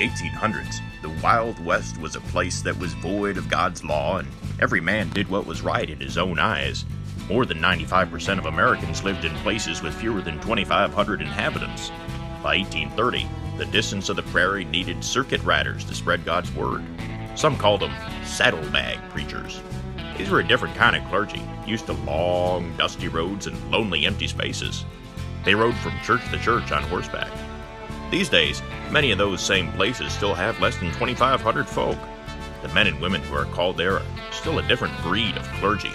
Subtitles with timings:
[0.00, 4.28] the 1800s, the Wild West was a place that was void of God's law, and
[4.58, 6.86] every man did what was right in his own eyes.
[7.28, 11.90] More than 95% of Americans lived in places with fewer than 2,500 inhabitants.
[12.42, 13.28] By 1830,
[13.58, 16.82] the distance of the prairie needed circuit riders to spread God's word.
[17.34, 17.92] Some called them
[18.24, 19.60] saddlebag preachers.
[20.16, 24.28] These were a different kind of clergy, used to long, dusty roads and lonely, empty
[24.28, 24.86] spaces.
[25.44, 27.30] They rode from church to church on horseback.
[28.10, 28.60] These days,
[28.90, 31.96] many of those same places still have less than 2,500 folk.
[32.60, 35.92] The men and women who are called there are still a different breed of clergy.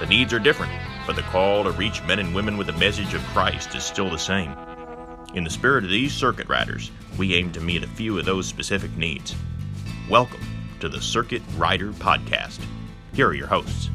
[0.00, 0.72] The needs are different,
[1.06, 4.08] but the call to reach men and women with the message of Christ is still
[4.08, 4.56] the same.
[5.34, 8.46] In the spirit of these circuit riders, we aim to meet a few of those
[8.46, 9.34] specific needs.
[10.08, 10.40] Welcome
[10.80, 12.64] to the Circuit Rider Podcast.
[13.12, 13.90] Here are your hosts.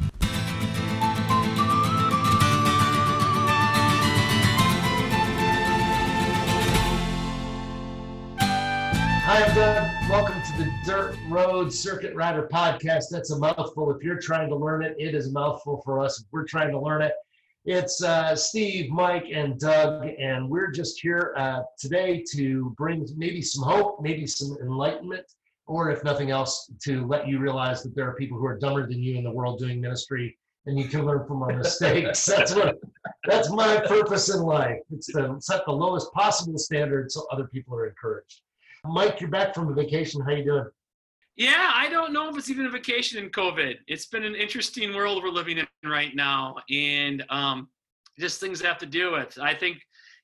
[9.30, 10.10] Hi, I'm Doug.
[10.10, 13.10] Welcome to the Dirt Road Circuit Rider Podcast.
[13.10, 13.94] That's a mouthful.
[13.94, 16.18] If you're trying to learn it, it is a mouthful for us.
[16.18, 17.12] If we're trying to learn it,
[17.66, 23.42] it's uh, Steve, Mike, and Doug, and we're just here uh, today to bring maybe
[23.42, 25.26] some hope, maybe some enlightenment,
[25.66, 28.88] or if nothing else, to let you realize that there are people who are dumber
[28.88, 32.24] than you in the world doing ministry, and you can learn from our mistakes.
[32.24, 32.78] that's what
[33.26, 34.78] that's my purpose in life.
[34.90, 38.40] It's to set the lowest possible standard so other people are encouraged.
[38.84, 40.20] Mike, you're back from a vacation.
[40.20, 40.66] How you doing?
[41.36, 43.76] Yeah, I don't know if it's even a vacation in COVID.
[43.86, 47.68] It's been an interesting world we're living in right now, and um,
[48.18, 49.38] just things have to do with.
[49.40, 49.78] I think,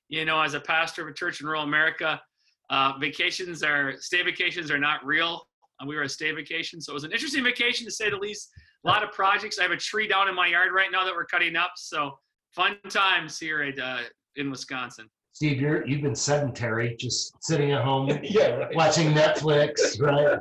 [0.09, 2.21] you know, as a pastor of a church in rural America,
[2.69, 5.47] uh, vacations are stay vacations are not real.
[5.79, 8.17] Uh, we were a stay vacation, so it was an interesting vacation to say the
[8.17, 8.49] least.
[8.85, 9.57] A lot of projects.
[9.57, 12.17] I have a tree down in my yard right now that we're cutting up, so
[12.51, 14.01] fun times here at, uh,
[14.35, 15.09] in Wisconsin.
[15.35, 18.73] Steve, you're you've been sedentary, just sitting at home yeah, right.
[18.73, 20.39] watching Netflix, right?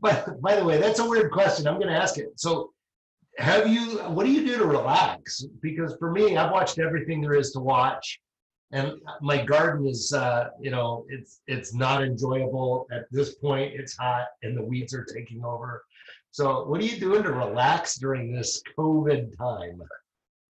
[0.00, 1.66] But by the way, that's a weird question.
[1.66, 2.28] I'm going to ask it.
[2.36, 2.70] So,
[3.38, 3.98] have you?
[4.04, 5.44] What do you do to relax?
[5.60, 8.20] Because for me, I've watched everything there is to watch,
[8.70, 13.74] and my garden is, uh, you know, it's it's not enjoyable at this point.
[13.74, 15.82] It's hot, and the weeds are taking over.
[16.30, 19.82] So, what are you doing to relax during this COVID time?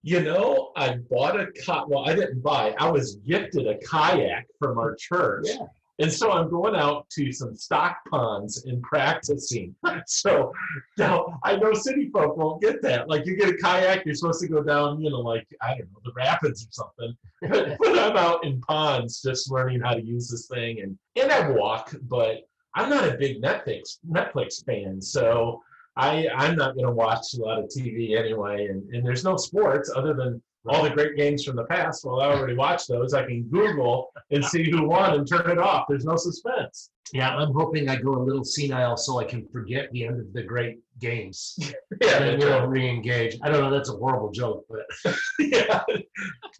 [0.06, 1.88] You know, I bought a kayak.
[1.88, 2.76] Well, I didn't buy.
[2.78, 5.46] I was gifted a kayak from our church.
[5.48, 5.66] Yeah.
[5.98, 9.74] And so I'm going out to some stock ponds and practicing.
[10.06, 10.52] So
[10.96, 13.08] now I know city folk won't get that.
[13.08, 15.90] Like you get a kayak, you're supposed to go down, you know, like I don't
[15.90, 17.16] know, the rapids or something.
[17.80, 21.50] but I'm out in ponds just learning how to use this thing and and I
[21.50, 25.02] walk, but I'm not a big Netflix Netflix fan.
[25.02, 25.64] So
[25.96, 29.92] I I'm not gonna watch a lot of TV anyway and, and there's no sports
[29.94, 32.04] other than all the great games from the past.
[32.04, 33.14] Well, I already watched those.
[33.14, 35.86] I can Google and see who won and turn it off.
[35.88, 36.90] There's no suspense.
[37.12, 40.32] Yeah, I'm hoping I go a little senile so I can forget the end of
[40.32, 41.58] the great games.
[42.02, 43.38] Yeah, and you know, re-engage.
[43.42, 43.70] I don't know.
[43.70, 44.84] That's a horrible joke, but
[45.38, 45.82] yeah.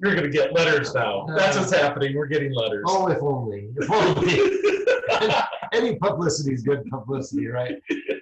[0.01, 1.27] You're gonna get letters now.
[1.37, 2.17] That's what's uh, happening.
[2.17, 2.85] We're getting letters.
[2.87, 5.43] oh, if only, if only.
[5.73, 7.75] Any publicity is good publicity, right?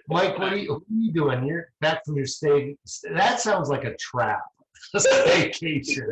[0.09, 1.45] Mike, what are you, what are you doing?
[1.47, 2.77] You're back from your stay.
[3.15, 4.43] That sounds like a trap.
[4.97, 6.07] Staycation.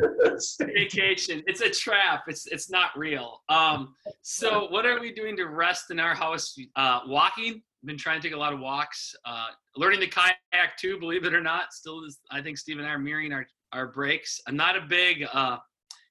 [0.59, 1.43] vacation.
[1.45, 2.23] It's a trap.
[2.27, 3.41] It's it's not real.
[3.49, 3.93] Um,
[4.23, 6.57] so what are we doing to rest in our house?
[6.75, 7.61] Uh, walking.
[7.85, 9.13] Been trying to take a lot of walks.
[9.25, 10.97] Uh, learning the kayak too.
[10.99, 12.19] Believe it or not, still is.
[12.31, 14.41] I think Steve and I are mirroring our our breaks.
[14.47, 15.57] I'm not a big uh,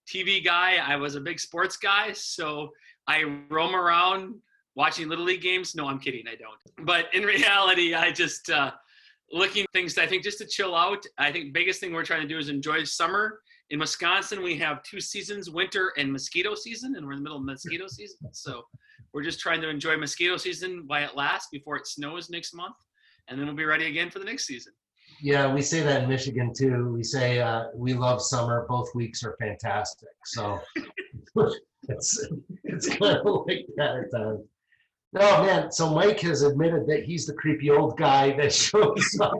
[0.08, 0.76] TV guy.
[0.76, 2.70] I was a big sports guy, so
[3.08, 4.34] I roam around
[4.74, 5.74] watching little league games.
[5.74, 6.24] No, I'm kidding.
[6.26, 6.86] I don't.
[6.86, 8.72] But in reality, I just uh,
[9.30, 9.96] looking things.
[9.98, 11.04] I think just to chill out.
[11.18, 13.40] I think biggest thing we're trying to do is enjoy summer
[13.72, 17.38] in Wisconsin, we have two seasons, winter and mosquito season, and we're in the middle
[17.38, 18.18] of mosquito season.
[18.32, 18.62] So
[19.14, 22.76] we're just trying to enjoy mosquito season while it lasts before it snows next month,
[23.28, 24.74] and then we'll be ready again for the next season.
[25.22, 26.92] Yeah, we say that in Michigan too.
[26.92, 28.66] We say uh, we love summer.
[28.68, 30.08] Both weeks are fantastic.
[30.26, 30.60] So
[31.88, 32.28] it's
[32.64, 34.40] it's kind of like that at times.
[35.12, 35.70] No man.
[35.70, 39.34] So Mike has admitted that he's the creepy old guy that shows up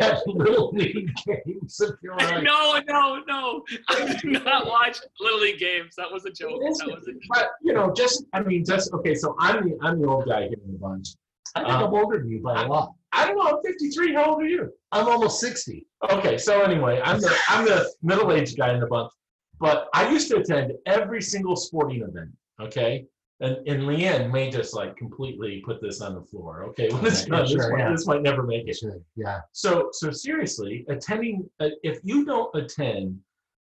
[0.00, 1.80] at little league games.
[2.18, 3.64] Like, no, no, no.
[3.88, 5.94] I do not watch Little League games.
[5.96, 6.60] That was a joke.
[6.60, 9.14] That was a But you know, just I mean, just okay.
[9.14, 11.08] So I'm the I'm the old guy here in the bunch.
[11.54, 12.94] I think I'm uh, older than you by a lot.
[13.12, 13.56] I don't know.
[13.56, 14.14] I'm 53.
[14.14, 14.72] How old are you?
[14.92, 15.86] I'm almost 60.
[16.10, 19.12] Okay, so anyway, I'm the I'm the middle aged guy in the bunch.
[19.60, 22.30] But I used to attend every single sporting event.
[22.60, 23.06] Okay.
[23.40, 26.64] And, and Leanne may just like completely put this on the floor.
[26.70, 27.90] Okay, well, this, Yeah, this, sure, might, yeah.
[27.90, 28.76] this might never make it.
[28.76, 28.98] Sure.
[29.14, 29.40] Yeah.
[29.52, 33.20] So, so seriously, attending, uh, if you don't attend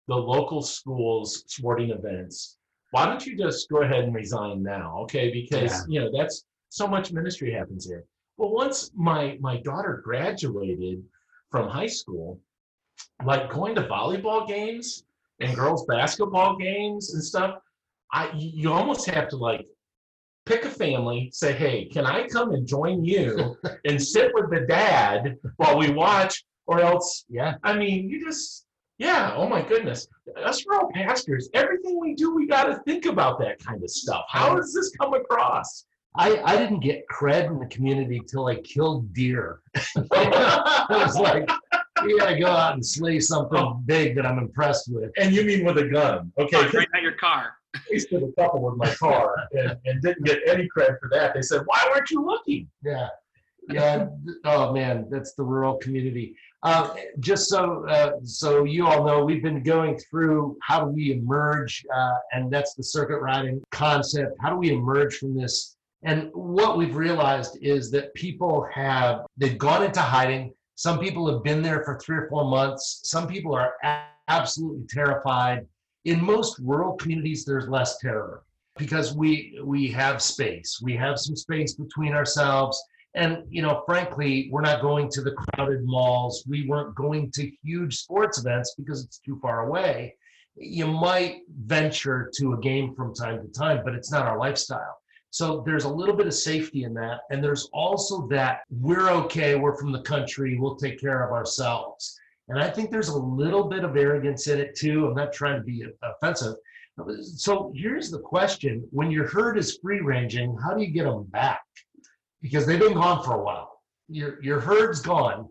[0.08, 2.58] the local schools sporting events,
[2.92, 5.00] why don't you just go ahead and resign now?
[5.02, 5.82] Okay, because Yeah.
[5.90, 8.06] you know that's so much ministry happens here.
[8.38, 11.04] Well, once my my daughter graduated
[11.52, 12.40] from high school,
[13.26, 15.04] like going to volleyball games
[15.42, 17.58] and girls basketball games and stuff,
[18.12, 19.66] I you almost have to like
[20.46, 24.62] pick a family, say, hey, can I come and join you and sit with the
[24.62, 26.44] dad while we watch?
[26.68, 27.56] Or else, Yeah.
[27.64, 28.66] I mean, you just,
[28.98, 30.08] yeah, oh my goodness.
[30.44, 34.26] Us rural pastors, everything we do, we got to think about that kind of stuff.
[34.30, 35.86] How does this come across?
[36.18, 39.60] I, I didn't get cred in the community till I killed deer.
[39.76, 41.48] it was like,
[42.04, 45.12] you gotta go out and slay something big that I'm impressed with.
[45.18, 46.32] and you mean with a gun?
[46.38, 47.54] Okay, 'cause right at your car.
[47.76, 51.34] I wasted a couple with my car and, and didn't get any credit for that.
[51.34, 52.70] They said, why weren't you looking?
[52.84, 53.10] Yeah.
[53.70, 54.08] Yeah.
[54.44, 56.36] Oh man, that's the rural community.
[56.62, 61.12] Uh, just so uh, so you all know, we've been going through how do we
[61.14, 64.38] emerge, uh, and that's the circuit riding concept.
[64.40, 65.76] How do we emerge from this?
[66.04, 70.54] And what we've realized is that people have they've gone into hiding.
[70.76, 73.02] Some people have been there for three or four months.
[73.04, 73.74] Some people are
[74.28, 75.66] absolutely terrified.
[76.04, 78.44] In most rural communities, there's less terror
[78.78, 80.80] because we we have space.
[80.82, 82.82] We have some space between ourselves
[83.16, 87.50] and you know frankly we're not going to the crowded malls we weren't going to
[87.64, 90.14] huge sports events because it's too far away
[90.56, 94.98] you might venture to a game from time to time but it's not our lifestyle
[95.36, 97.20] so there's a little bit of safety in that.
[97.30, 102.18] And there's also that we're okay we're from the country we'll take care of ourselves.
[102.48, 105.08] And i think there's a little bit of arrogance in it too.
[105.08, 106.56] I'm not trying to be offensive.
[107.22, 108.88] So here's the question.
[108.92, 111.64] When your herd is free ranging how do you get them back?
[112.42, 113.82] Because they've been gone for a while.
[114.08, 115.50] Your your herd's gone.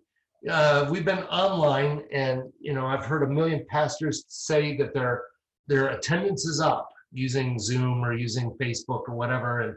[0.49, 5.25] Uh, we've been online, and you know I've heard a million pastors say that their
[5.67, 9.61] their attendance is up using Zoom or using Facebook or whatever.
[9.61, 9.77] And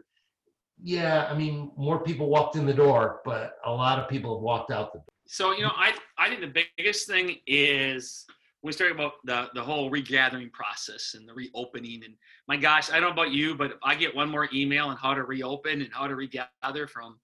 [0.81, 4.43] yeah, I mean more people walked in the door, but a lot of people have
[4.43, 5.05] walked out the door.
[5.27, 8.25] So you know, I I think the biggest thing is
[8.63, 12.03] we start about the the whole regathering process and the reopening.
[12.03, 12.15] And
[12.47, 14.97] my gosh, I don't know about you, but if I get one more email on
[14.97, 17.19] how to reopen and how to regather from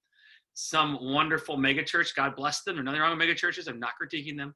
[0.53, 2.15] some wonderful megachurch.
[2.15, 2.75] God bless them.
[2.75, 3.67] There's nothing wrong with megachurches.
[3.67, 4.53] I'm not critiquing them,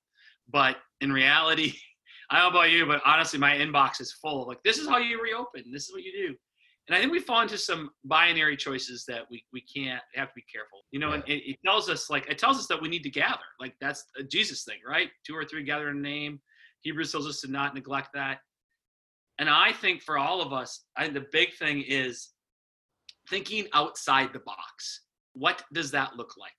[0.50, 1.74] but in reality,
[2.30, 4.48] I don't know about you, but honestly, my inbox is full.
[4.48, 5.72] Like this is how you reopen.
[5.72, 6.36] This is what you do.
[6.88, 10.36] And I think we fall into some binary choices that we, we can't have to
[10.36, 10.86] be careful.
[10.92, 13.10] You know, and it, it tells us like it tells us that we need to
[13.10, 13.40] gather.
[13.60, 15.10] Like that's a Jesus thing, right?
[15.26, 16.40] Two or three gather in a name.
[16.82, 18.40] Hebrews tells us to not neglect that.
[19.40, 22.30] And I think for all of us, I think the big thing is
[23.30, 25.02] thinking outside the box.
[25.34, 26.52] What does that look like?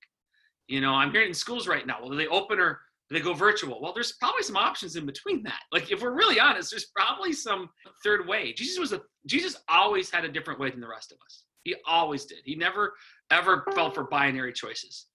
[0.68, 1.96] You know, I'm hearing in schools right now.
[2.00, 3.80] Well, they open or they go virtual?
[3.80, 5.60] Well, there's probably some options in between that.
[5.72, 7.70] Like if we're really honest, there's probably some
[8.04, 8.52] third way.
[8.52, 11.44] Jesus was a Jesus always had a different way than the rest of us.
[11.64, 12.38] He always did.
[12.44, 12.94] He never
[13.30, 15.06] ever fell for binary choices.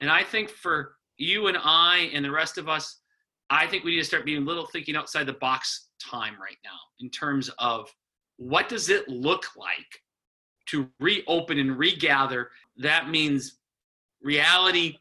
[0.00, 3.00] And I think for you and I and the rest of us,
[3.50, 6.56] I think we need to start being a little thinking outside the box time right
[6.64, 7.92] now in terms of
[8.36, 10.00] what does it look like
[10.66, 12.50] to reopen and regather.
[12.76, 13.58] That means
[14.22, 14.98] reality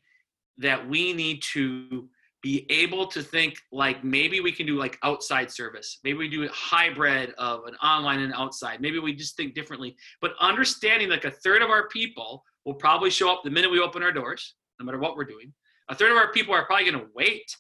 [0.58, 2.10] that we need to
[2.42, 6.00] be able to think like maybe we can do like outside service.
[6.04, 8.82] Maybe we do a hybrid of an online and outside.
[8.82, 9.96] Maybe we just think differently.
[10.22, 13.80] But understanding like a third of our people will probably show up the minute we
[13.80, 15.54] open our doors no matter what we're doing.
[15.90, 17.56] A third of our people are probably going to wait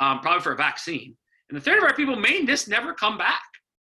[0.00, 1.14] um, probably for a vaccine.
[1.50, 3.42] And the third of our people may just never come back.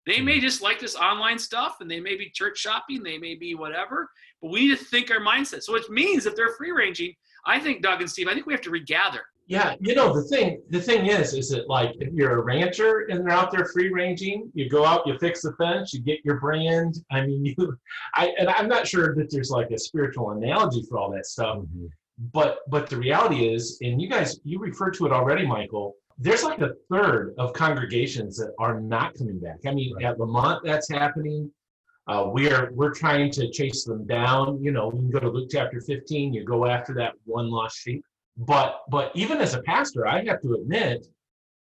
[0.05, 3.35] They may just like this online stuff and they may be church shopping they may
[3.35, 4.09] be whatever
[4.41, 5.61] but we need to think our mindset.
[5.61, 7.13] So it means if they're free ranging
[7.45, 10.21] i think doug and steve i think we have to regather Yeah, you know the
[10.21, 10.61] thing.
[10.69, 13.89] The thing is, is that like if you're a rancher and they're out there free
[13.89, 17.03] ranging, you go out, you fix the fence, you get your brand.
[17.11, 17.77] I mean, you,
[18.13, 21.63] I and I'm not sure that there's like a spiritual analogy for all that stuff,
[22.31, 25.95] but but the reality is, and you guys, you referred to it already, Michael.
[26.19, 29.61] There's like a third of congregations that are not coming back.
[29.65, 31.49] I mean, at Lamont, that's happening.
[32.05, 34.61] Uh, we are we're trying to chase them down.
[34.61, 36.35] You know, you can go to Luke chapter 15.
[36.35, 38.05] You go after that one lost sheep
[38.39, 41.05] but but even as a pastor i have to admit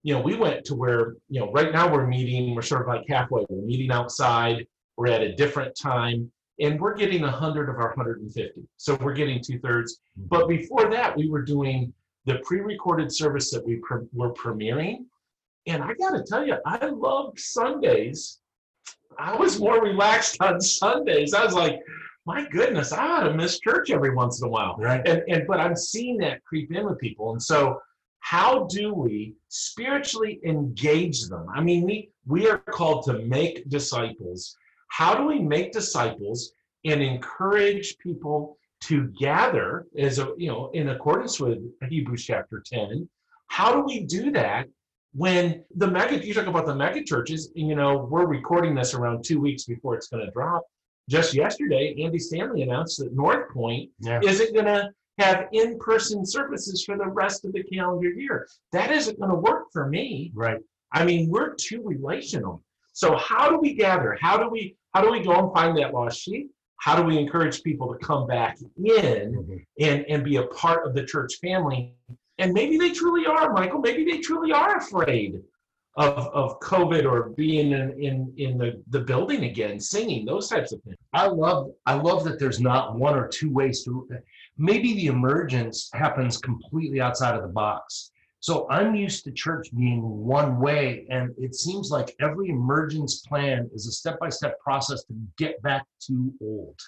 [0.03, 2.89] you know we went to where you know right now we're meeting we're sort of
[2.89, 4.67] like halfway we're meeting outside
[4.97, 9.43] we're at a different time and we're getting 100 of our 150 so we're getting
[9.43, 10.01] two-thirds.
[10.19, 10.29] Mm-hmm.
[10.29, 11.93] But before that we were doing
[12.27, 15.05] the pre-recorded service that we pre- were premiering.
[15.67, 18.41] And i gotta tell you i loved sundays.
[19.19, 21.35] I was more relaxed on sundays.
[21.35, 21.81] I was like
[22.27, 24.77] my goodness i ought to miss church every once in a while.
[24.79, 25.07] Right.
[25.07, 27.33] and and but i'm seeing that creep in with people.
[27.33, 27.81] And so
[28.21, 31.47] how do we spiritually engage them?
[31.55, 34.57] I mean we we are called to make disciples.
[34.89, 36.53] How do we make disciples
[36.85, 43.09] and encourage people to gather as a you know in accordance with Hebrews chapter 10
[43.47, 44.67] how do we do that
[45.15, 49.25] when the mega you talk about the mega churches you know we're recording this around
[49.25, 50.65] two weeks before it's going to drop
[51.09, 54.21] just yesterday andy stanley announced that north point Yeah.
[54.23, 59.19] isn't going to have in-person services for the rest of the calendar year that isn't
[59.19, 60.61] going to work for me Right.
[60.95, 62.63] I mean, we're too relational.
[62.93, 64.17] So how do we gather?
[64.21, 66.53] How do we how do we go and find that lost sheep?
[66.77, 69.57] How do we encourage people to come back in mm-hmm.
[69.81, 71.97] and and be a part of the church family?
[72.39, 73.81] And maybe they truly are, Michael.
[73.81, 75.41] Maybe they truly are afraid
[75.97, 80.73] of of COVID or being in in, in the, the building again, singing those types
[80.73, 80.97] of things.
[81.13, 84.09] I love I love that there's not one or two ways to
[84.59, 88.11] maybe the emergence happens completely outside of the box.
[88.41, 93.71] So I'm used to church being one way and it seems like every emergence plan
[93.73, 96.79] is a step-by-step process to get back to old.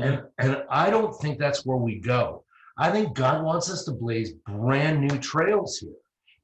[0.00, 2.44] And and I don't think that's where we go.
[2.78, 5.92] I think God wants us to blaze brand new trails here.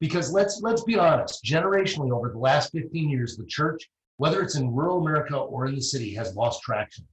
[0.03, 4.57] Because let's let's be honest, generationally over the last 15 years the church whether it's
[4.57, 7.07] in rural America or in the city has lost traction.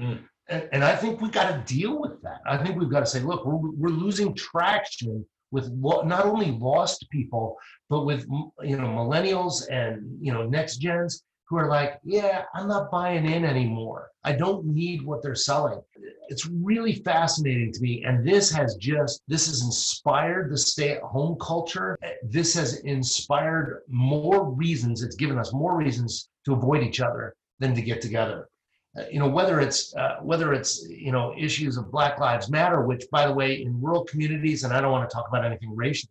[0.00, 0.18] Mm.
[0.48, 2.40] And, and I think we've got to deal with that.
[2.46, 6.50] I think we've got to say, look, we're, we're losing traction with lo- not only
[6.50, 7.56] lost people,
[7.88, 8.26] but with
[8.62, 13.26] you know millennials and you know next gens who are like, yeah, I'm not buying
[13.26, 14.10] in anymore.
[14.24, 15.80] I don't need what they're selling.
[16.28, 21.98] It's really fascinating to me, and this has just this has inspired the stay-at-home culture.
[22.22, 25.02] This has inspired more reasons.
[25.02, 28.48] It's given us more reasons to avoid each other than to get together
[28.96, 32.82] uh, you know whether it's uh, whether it's you know issues of black lives matter
[32.82, 35.74] which by the way in rural communities and i don't want to talk about anything
[35.74, 36.08] racial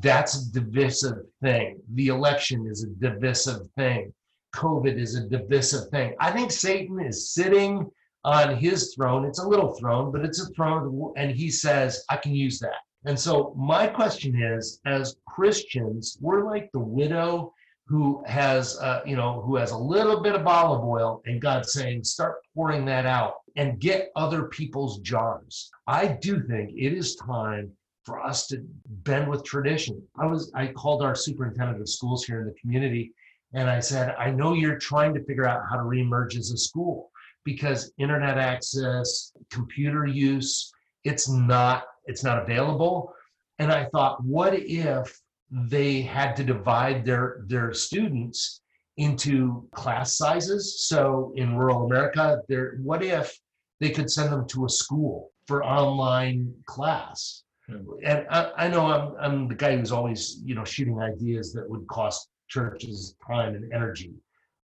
[0.00, 4.12] that's a divisive thing the election is a divisive thing
[4.54, 6.14] covid is a divisive thing.
[6.20, 7.90] I think satan is sitting
[8.24, 9.24] on his throne.
[9.24, 12.80] It's a little throne but it's a throne and he says i can use that.
[13.06, 17.52] And so my question is as christians we're like the widow
[17.86, 21.72] who has uh, you know who has a little bit of olive oil and god's
[21.72, 25.70] saying start pouring that out and get other people's jars.
[25.86, 27.70] I do think it is time
[28.04, 30.02] for us to bend with tradition.
[30.18, 33.12] I was i called our superintendent of schools here in the community
[33.54, 36.56] and i said i know you're trying to figure out how to reemerge as a
[36.56, 37.10] school
[37.44, 40.72] because internet access computer use
[41.04, 43.14] it's not it's not available.
[43.58, 45.20] And i thought what if
[45.50, 48.60] they had to divide their their students
[48.96, 50.86] into class sizes?
[50.88, 53.38] So in rural america there what if
[53.80, 57.42] they could send them to a school for online class?
[57.66, 57.80] Hmm.
[58.02, 61.68] and I, I know I'm, I'm the guy who's always you know shooting ideas that
[61.68, 64.14] would cost churches time and energy.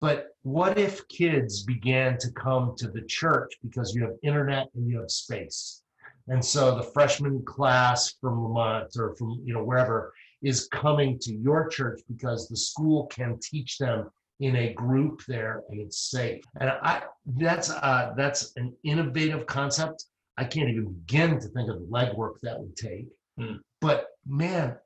[0.00, 4.88] But what if kids began to come to the church because you have internet and
[4.88, 5.82] you have space?
[6.28, 11.34] And so the freshman class from lamont or from you know wherever is coming to
[11.34, 14.08] your church because the school can teach them
[14.40, 16.44] in a group there and it's safe.
[16.60, 17.02] And i
[17.38, 20.04] that's uh that's an innovative concept.
[20.36, 23.06] I can't even begin to think of the legwork that would take.
[23.38, 23.56] Hmm.
[23.80, 24.76] but man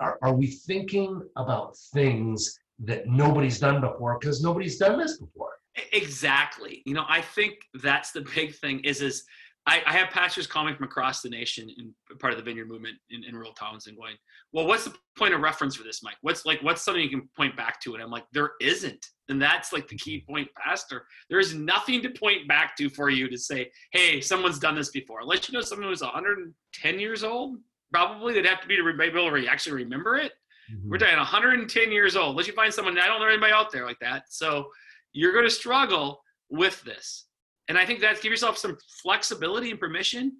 [0.00, 5.50] are, are we thinking about things that nobody's done before because nobody's done this before
[5.92, 6.82] Exactly.
[6.84, 9.24] You know, I think that's the big thing is is
[9.66, 12.96] I, I have pastors calling from across the nation in part of the vineyard movement
[13.10, 14.16] in, in rural towns and going,
[14.50, 16.16] well, what's the point of reference for this, Mike?
[16.22, 17.94] What's like what's something you can point back to?
[17.94, 19.04] And I'm like, there isn't.
[19.28, 20.32] And that's like the key mm-hmm.
[20.32, 21.04] point, Pastor.
[21.28, 24.90] There is nothing to point back to for you to say, hey, someone's done this
[24.90, 25.20] before.
[25.20, 27.58] Unless you know someone who's 110 years old,
[27.92, 30.32] probably they'd have to be to be able to actually remember it.
[30.72, 30.90] Mm-hmm.
[30.90, 32.30] We're talking 110 years old.
[32.30, 34.24] Unless you find someone, I don't know anybody out there like that.
[34.28, 34.68] So
[35.12, 37.26] you're going to struggle with this.
[37.68, 40.36] And I think that give yourself some flexibility and permission.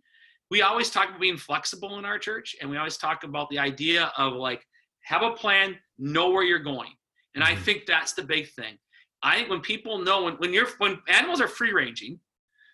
[0.50, 3.58] We always talk about being flexible in our church, and we always talk about the
[3.58, 4.64] idea of like
[5.02, 6.92] have a plan, know where you're going.
[7.34, 7.62] And I Mhm.
[7.62, 8.78] think that's the big thing.
[9.22, 12.20] I think when people know when when you're when animals are free ranging,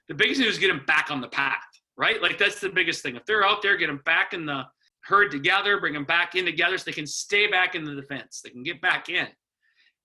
[0.08, 2.20] the biggest thing is get them back on the path, right?
[2.20, 3.16] Like that's the biggest thing.
[3.16, 4.64] If they're out there, get them back in the
[5.04, 8.40] herd together, bring them back in together so they can stay back in the defense.
[8.42, 9.28] They can get back in.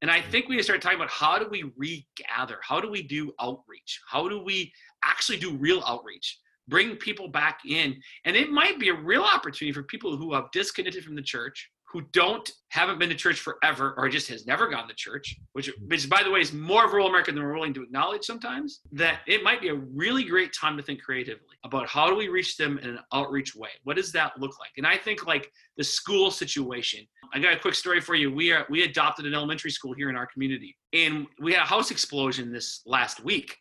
[0.02, 0.30] And I mm.
[0.30, 2.58] think we need to start talking about how do we regather?
[2.62, 4.02] How do we do outreach?
[4.08, 4.72] How do we
[5.04, 6.40] actually do real outreach?
[6.68, 8.00] Bring people back in.
[8.26, 11.70] And it might be a real opportunity for people who have disconnected from the church,
[11.92, 15.70] who don't haven't been to church forever or just has never gone to church, which
[15.70, 15.88] hmm.
[15.88, 18.82] which by the way is more of rural America than we're willing to acknowledge sometimes,
[18.92, 22.28] that it might be a really great time to think creatively about how do we
[22.28, 23.70] reach them in an outreach way?
[23.84, 24.72] What does that look like?
[24.78, 27.06] And I think like the school situation.
[27.34, 28.34] I got a quick story for you.
[28.34, 31.68] We are we adopted an elementary school here in our community, and we had a
[31.68, 33.56] house explosion this last week.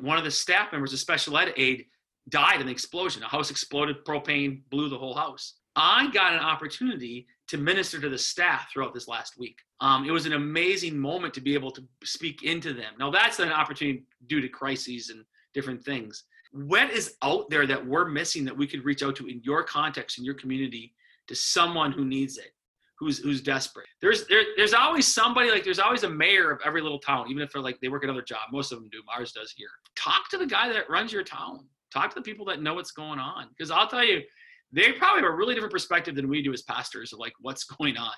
[0.00, 1.86] One of the staff members, a special ed aide,
[2.28, 3.22] died in the explosion.
[3.22, 5.54] A house exploded, propane blew the whole house.
[5.76, 9.56] I got an opportunity to minister to the staff throughout this last week.
[9.80, 12.94] Um, it was an amazing moment to be able to speak into them.
[12.98, 15.24] Now, that's an opportunity due to crises and
[15.54, 16.24] different things.
[16.52, 19.62] What is out there that we're missing that we could reach out to in your
[19.62, 20.94] context, in your community,
[21.28, 22.52] to someone who needs it?
[22.98, 23.86] who's who's desperate.
[24.00, 27.42] There's there, there's always somebody like there's always a mayor of every little town, even
[27.42, 28.40] if they're like they work another job.
[28.52, 28.98] Most of them do.
[29.14, 29.68] Ours does here.
[29.96, 31.66] Talk to the guy that runs your town.
[31.92, 33.48] Talk to the people that know what's going on.
[33.50, 34.22] Because I'll tell you,
[34.72, 37.64] they probably have a really different perspective than we do as pastors of like what's
[37.64, 38.14] going on.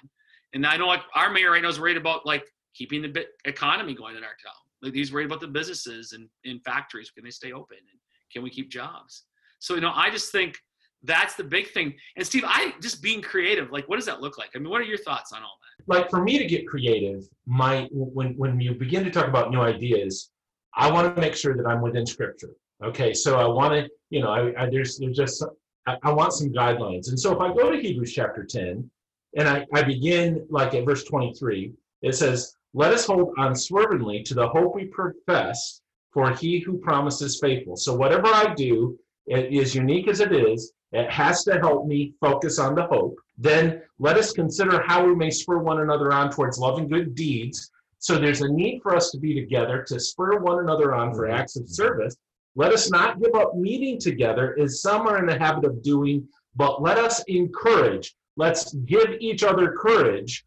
[0.55, 3.95] And I know like our mayor right now is worried about like keeping the economy
[3.95, 4.53] going in our town.
[4.83, 7.11] Like he's worried about the businesses and in factories.
[7.11, 7.79] Can they stay open?
[7.79, 7.99] And
[8.33, 9.25] can we keep jobs?
[9.59, 10.57] So you know, I just think
[11.03, 11.95] that's the big thing.
[12.17, 14.51] And Steve, I just being creative, like what does that look like?
[14.55, 15.95] I mean, what are your thoughts on all that?
[15.95, 19.61] Like for me to get creative, my when when you begin to talk about new
[19.61, 20.31] ideas,
[20.75, 22.51] I want to make sure that I'm within scripture.
[22.83, 25.45] Okay, so I want to, you know, I, I there's there's just
[25.89, 27.09] I, I, want some guidelines.
[27.09, 28.91] And so if I go to Hebrews chapter 10
[29.37, 34.35] and I, I begin like at verse 23, it says, Let us hold unswervingly to
[34.35, 35.81] the hope we profess,
[36.13, 37.77] for he who promises faithful.
[37.77, 42.15] So whatever I do, it is unique as it is, it has to help me
[42.21, 43.17] focus on the hope.
[43.39, 47.71] Then let us consider how we may spur one another on towards loving good deeds.
[47.99, 51.29] So there's a need for us to be together to spur one another on for
[51.29, 52.17] acts of service.
[52.57, 56.27] Let us not give up meeting together as some are in the habit of doing,
[56.57, 58.15] but let us encourage.
[58.37, 60.45] Let's give each other courage.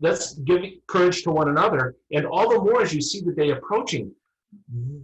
[0.00, 1.96] Let's give courage to one another.
[2.12, 4.12] And all the more as you see the day approaching.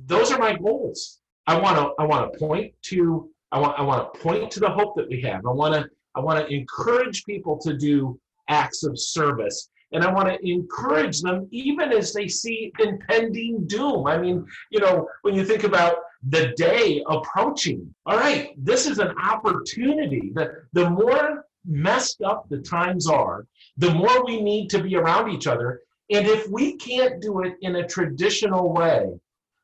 [0.06, 1.20] Those are my goals.
[1.46, 4.60] I want to I want to point to I want, I want to point to
[4.60, 5.44] the hope that we have.
[5.44, 9.70] I want to, I want to encourage people to do acts of service.
[9.92, 14.06] And I want to encourage them even as they see impending doom.
[14.06, 15.96] I mean, you know, when you think about
[16.28, 20.32] the day approaching, all right, this is an opportunity.
[20.34, 25.30] that the more messed up the times are, the more we need to be around
[25.30, 25.80] each other.
[26.10, 29.06] And if we can't do it in a traditional way,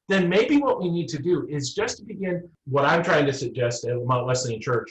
[0.09, 3.33] then maybe what we need to do is just to begin what I'm trying to
[3.33, 4.91] suggest at Lamont Wesleyan Church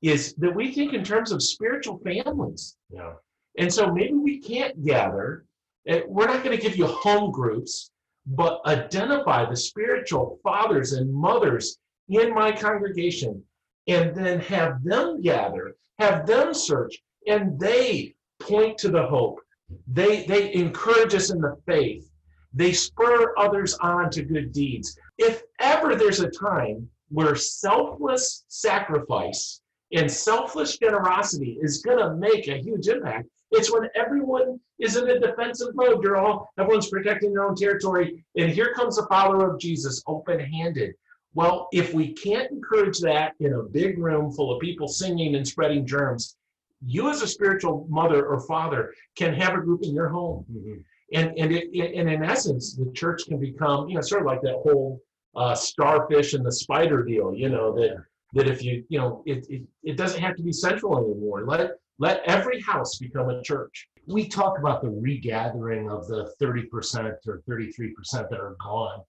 [0.00, 2.76] is that we think in terms of spiritual families.
[2.90, 3.14] Yeah.
[3.58, 5.44] And so maybe we can't gather.
[5.86, 7.90] Eh, we're not going to give you home groups,
[8.28, 13.42] but identify the spiritual fathers and mothers in my congregation
[13.86, 19.40] and then have them gather, have them search, and they point to the hope.
[19.86, 22.08] They, they encourage us in the faith
[22.54, 24.98] they spur others on to good deeds.
[25.18, 29.60] If ever there's a time where selfless sacrifice
[29.92, 35.08] and selfless generosity is going to make a huge impact, it's when everyone is in
[35.08, 36.02] a defensive mode.
[36.02, 38.24] You're all, everyone's protecting their own territory.
[38.36, 40.94] And here comes the follower of Jesus open handed.
[41.34, 45.46] Well, if we can't encourage that in a big room full of people singing and
[45.46, 46.36] spreading germs,
[46.84, 50.44] you as a spiritual mother or father can have a group in your home.
[50.52, 50.80] Mm-hmm.
[51.14, 54.42] And and it, and in essence, the church can become you know sort of like
[54.42, 55.00] that whole
[55.34, 57.34] uh, starfish and the spider deal.
[57.34, 57.96] You know that
[58.34, 61.46] that if you you know it, it it doesn't have to be central anymore.
[61.46, 61.60] Let
[61.98, 63.88] let every house become a church.
[64.06, 69.00] We talk about the regathering of the 30% or 33% that are gone.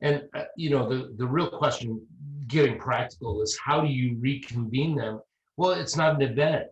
[0.00, 2.04] And uh, you know the the real question
[2.46, 5.20] getting practical is how do you reconvene them?
[5.56, 6.66] Well, it's not an event.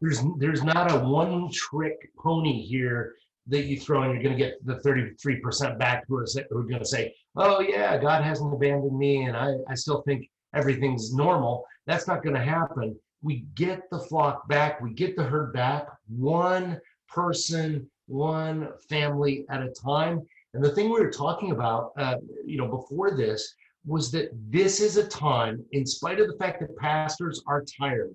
[0.00, 3.14] There's there's not a one trick pony here
[3.48, 6.62] that you throw and you're going to get the 33% back who are, who are
[6.62, 11.12] going to say, oh, yeah, God hasn't abandoned me and I, I still think everything's
[11.12, 11.64] normal.
[11.86, 12.96] That's not going to happen.
[13.22, 19.62] We get the flock back, we get the herd back, one person, one family at
[19.62, 20.22] a time.
[20.54, 23.54] And the thing we were talking about, uh, you know, before this
[23.86, 28.14] was that this is a time, in spite of the fact that pastors are tired,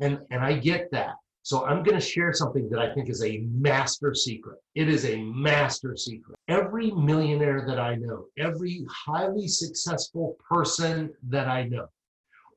[0.00, 1.14] and and I get that
[1.46, 4.58] so I'm going to share something that I think is a master secret.
[4.74, 6.36] It is a master secret.
[6.48, 11.86] Every millionaire that I know, every highly successful person that I know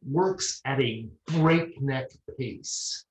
[0.06, 3.06] works at a breakneck pace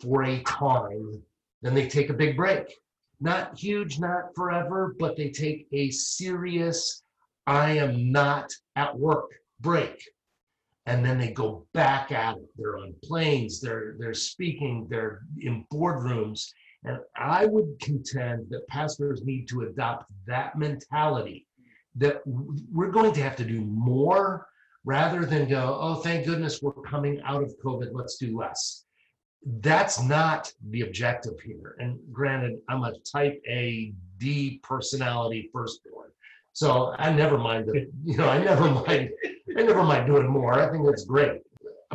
[0.00, 1.22] for a time.
[1.62, 2.72] Then they take a big break.
[3.20, 7.02] Not huge, not forever, but they take a serious,
[7.46, 10.00] I am not at work break
[10.88, 12.48] and then they go back at it.
[12.56, 16.50] They're on planes, they're they're speaking, they're in boardrooms.
[16.84, 21.46] And I would contend that pastors need to adopt that mentality
[21.96, 24.46] that we're going to have to do more
[24.88, 28.86] rather than go, oh, thank goodness we're coming out of COVID, let's do less.
[29.60, 31.76] That's not the objective here.
[31.78, 36.08] And granted, I'm a type A D personality firstborn.
[36.54, 39.10] So I never mind the, you know, I never mind,
[39.58, 40.54] I never mind doing more.
[40.54, 41.42] I think that's great.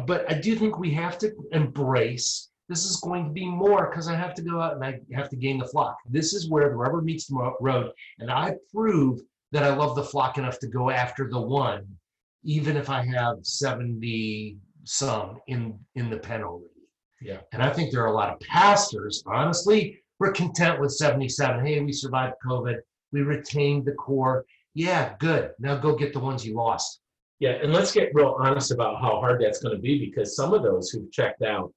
[0.05, 4.07] But I do think we have to embrace this is going to be more because
[4.07, 5.97] I have to go out and I have to gain the flock.
[6.07, 7.91] This is where the rubber meets the road.
[8.19, 9.19] And I prove
[9.51, 11.85] that I love the flock enough to go after the one,
[12.43, 16.67] even if I have 70 some in, in the pen already.
[17.21, 17.39] Yeah.
[17.53, 21.65] And I think there are a lot of pastors, honestly, we're content with 77.
[21.65, 22.77] Hey, we survived COVID.
[23.11, 24.45] We retained the core.
[24.73, 25.51] Yeah, good.
[25.59, 26.99] Now go get the ones you lost.
[27.39, 30.53] Yeah, and let's get real honest about how hard that's going to be because some
[30.53, 31.73] of those who've checked out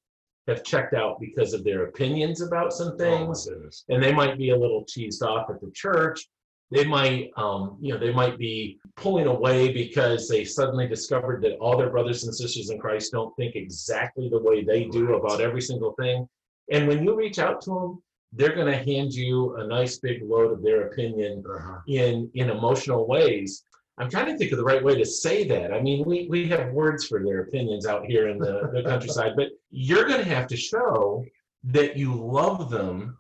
[0.47, 4.39] have checked out because of their opinions about some oh things, Oh, and they might
[4.39, 6.27] be a little cheesed off at the church.
[6.71, 11.57] They might, um, you know, they might be pulling away because they suddenly discovered that
[11.59, 15.41] all their brothers and sisters in Christ don't think exactly the way they do about
[15.41, 16.29] every single thing.
[16.73, 18.03] And when you reach out to them,
[18.33, 21.79] they're going to hand you a nice big load of their opinion Uh-huh.
[21.87, 23.63] in in emotional ways.
[23.99, 25.73] I'm trying to think of the right way to say that.
[25.73, 29.33] I mean, we we have words for their opinions out here in the, the countryside,
[29.37, 31.25] but you're going to have to show
[31.65, 33.17] that you love them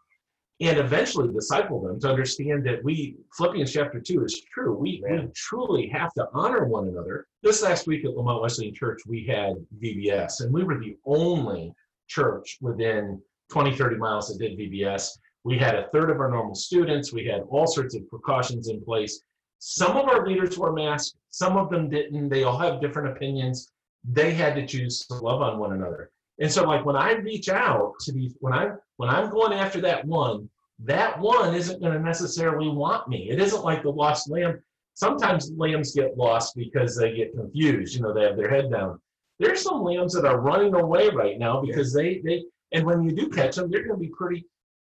[0.61, 4.75] and eventually disciple them to understand that we Philippians chapter two is true.
[4.75, 7.27] We, we truly have to honor one another.
[7.43, 11.75] This last week at Lamont Wesleyan Church, we had VBS, and we were the only
[12.09, 15.19] church within 20, 30 miles that did VBS.
[15.45, 17.13] We had a third of our normal students.
[17.13, 19.21] We had all sorts of precautions in place.
[19.59, 22.29] Some of our leaders wore masks, some of them didn't.
[22.29, 23.71] They all have different opinions.
[24.05, 26.11] They had to choose to love on one another.
[26.39, 29.81] And so, like when I reach out to these, when I when I'm going after
[29.83, 30.49] that one,
[30.81, 33.31] that one isn't going to necessarily want me.
[33.31, 34.63] It isn't like the lost lamb.
[34.95, 37.95] Sometimes lambs get lost because they get confused.
[37.95, 39.01] You know, they have their head down.
[39.39, 43.13] There's some lambs that are running away right now because they they and when you
[43.13, 44.45] do catch them, they're going to be pretty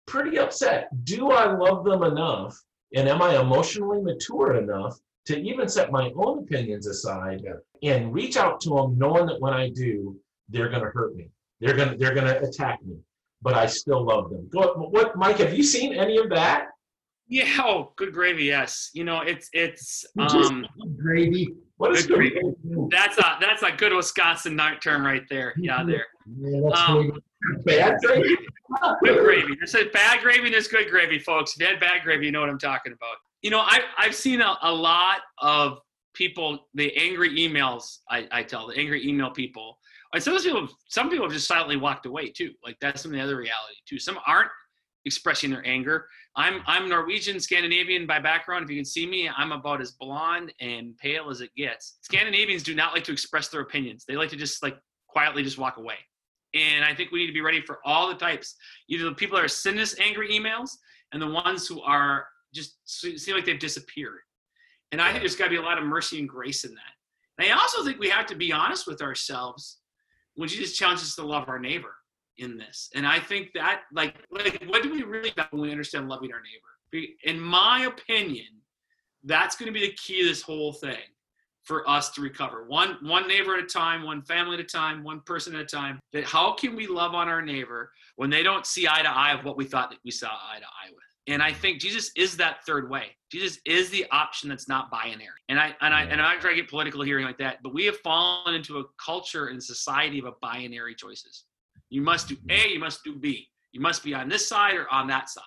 [0.07, 0.89] pretty upset.
[1.05, 2.61] Do I love them enough?
[2.95, 7.45] And am I emotionally mature enough to even set my own opinions aside
[7.83, 10.17] and reach out to them, knowing that when I do,
[10.49, 11.29] they're going to hurt me.
[11.61, 12.97] They're going to they're going to attack me,
[13.43, 14.49] but I still love them.
[14.53, 15.39] Go, what, Mike?
[15.39, 16.69] Have you seen any of that?
[17.29, 18.45] Yeah, oh, good gravy.
[18.45, 20.65] Yes, you know it's it's um
[20.97, 21.49] Gravy.
[21.79, 22.89] What is Good good?
[22.91, 25.53] that's a that's a good Wisconsin night term right there.
[25.57, 26.07] Yeah, there.
[26.39, 27.13] Yeah, that's Um,
[27.65, 28.37] bad gravy?
[29.03, 29.57] Good gravy.
[29.59, 31.55] There's a bad gravy and there's good gravy, folks.
[31.55, 33.17] If you had bad gravy, you know what I'm talking about.
[33.43, 35.81] You know, I I've seen a, a lot of
[36.15, 37.99] people the angry emails.
[38.09, 39.79] I, I tell the angry email people.
[40.15, 42.53] And some people some people have just silently walked away too.
[42.65, 43.99] Like that's some of the other reality too.
[43.99, 44.51] Some aren't
[45.05, 46.09] expressing their anger.
[46.37, 48.65] I'm I'm Norwegian, Scandinavian by background.
[48.65, 51.99] If you can see me, I'm about as blonde and pale as it gets.
[52.03, 54.05] Scandinavians do not like to express their opinions.
[54.07, 54.77] They like to just like
[55.09, 55.97] quietly just walk away.
[56.55, 58.57] And I think we need to be ready for all the types.
[58.89, 60.71] Either the people that are sending us angry emails
[61.13, 64.21] and the ones who are just seem like they've disappeared.
[64.93, 67.45] And I think there's got to be a lot of mercy and grace in that.
[67.45, 69.79] And I also think we have to be honest with ourselves
[70.37, 71.95] when Jesus challenges us to love our neighbor
[72.39, 72.91] in this.
[72.95, 76.31] And I think that, like, like what do we really about when we understand loving
[76.33, 77.09] our neighbor?
[77.25, 78.47] In my opinion,
[79.25, 80.99] that's going to be the key to this whole thing
[81.65, 82.65] for us to recover.
[82.69, 85.67] One one neighbor at a time, one family at a time, one person at a
[85.67, 85.99] time.
[86.13, 89.33] That how can we love on our neighbor when they don't see eye to eye
[89.33, 91.06] of what we thought that we saw eye to eye with?
[91.29, 93.07] And I think Jesus is that third way.
[93.33, 95.41] Jesus is the option that's not binary.
[95.49, 97.75] And I and I and I'm not trying to get political here like that, but
[97.75, 101.45] we have fallen into a culture and society of a binary choices.
[101.91, 103.49] You must do A, you must do B.
[103.73, 105.45] You must be on this side or on that side.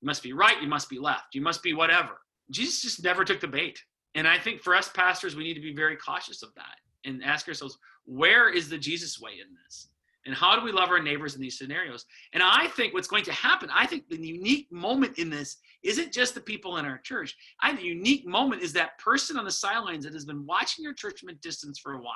[0.00, 2.20] You must be right, you must be left, you must be whatever.
[2.50, 3.80] Jesus just never took the bait.
[4.14, 7.24] And I think for us pastors, we need to be very cautious of that and
[7.24, 9.88] ask ourselves, where is the Jesus way in this?
[10.26, 12.06] And how do we love our neighbors in these scenarios?
[12.32, 16.12] And I think what's going to happen, I think the unique moment in this isn't
[16.12, 17.36] just the people in our church.
[17.62, 20.82] I think the unique moment is that person on the sidelines that has been watching
[20.82, 22.14] your church from a distance for a while.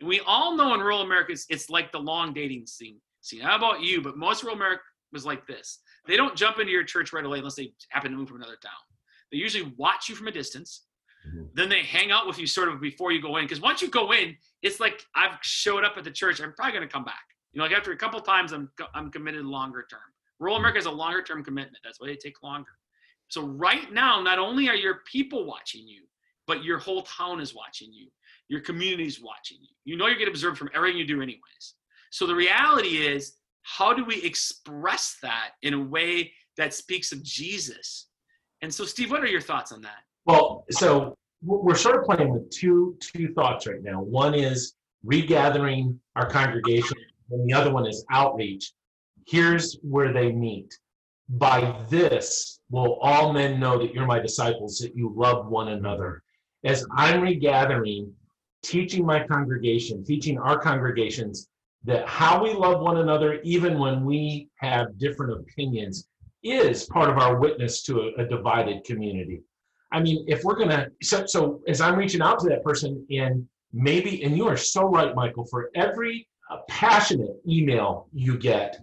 [0.00, 3.00] And we all know in rural America, it's, it's like the long dating scene.
[3.20, 3.40] scene.
[3.40, 4.02] How about you?
[4.02, 4.82] But most rural America
[5.12, 5.78] was like this.
[6.06, 8.58] They don't jump into your church right away unless they happen to move from another
[8.60, 8.72] town.
[9.30, 10.86] They usually watch you from a distance.
[11.28, 11.48] Mhm.
[11.54, 13.44] Then they hang out with you sort of before you go in.
[13.44, 16.40] Because once you go in, it's like I've showed up at the church.
[16.40, 17.24] I'm probably going to come back.
[17.56, 20.00] You know, like after a couple times, I'm I'm committed longer term.
[20.38, 21.78] Rural America is a longer term commitment.
[21.82, 22.72] That's why they take longer.
[23.28, 26.02] So right now, not only are your people watching you,
[26.46, 28.08] but your whole town is watching you.
[28.48, 29.70] Your community's watching you.
[29.86, 31.76] You know you're getting observed from everything you do, anyways.
[32.10, 37.22] So the reality is, how do we express that in a way that speaks of
[37.22, 38.08] Jesus?
[38.60, 40.04] And so, Steve, what are your thoughts on that?
[40.26, 44.02] Well, so we're sort of playing with two two thoughts right now.
[44.02, 44.74] One is
[45.06, 46.98] regathering our congregation,
[47.30, 48.72] and the other one is outreach.
[49.26, 50.72] Here's where they meet.
[51.28, 56.22] By this will all men know that you're my disciples, that you love one another.
[56.64, 58.12] As I'm regathering,
[58.62, 61.48] teaching my congregation, teaching our congregations
[61.84, 66.08] that how we love one another, even when we have different opinions,
[66.42, 69.42] is part of our witness to a, a divided community.
[69.92, 73.48] I mean, if we're gonna, so, so as I'm reaching out to that person, and
[73.72, 78.78] maybe, and you are so right, Michael, for every uh, passionate email you get,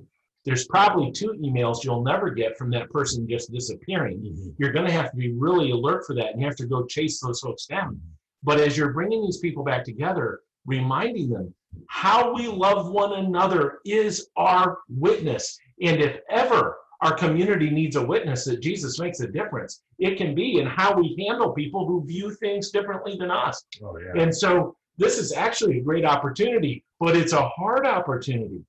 [0.46, 4.18] there's probably two emails you'll never get from that person just disappearing.
[4.18, 4.50] Mm-hmm.
[4.58, 6.86] You're going to have to be really alert for that and you have to go
[6.86, 8.00] chase those folks down.
[8.44, 11.54] But as you're bringing these people back together, reminding them
[11.88, 15.58] how we love one another is our witness.
[15.82, 20.36] And if ever our community needs a witness that Jesus makes a difference, it can
[20.36, 23.66] be in how we handle people who view things differently than us.
[23.84, 24.22] Oh, yeah.
[24.22, 28.62] And so this is actually a great opportunity, but it's a hard opportunity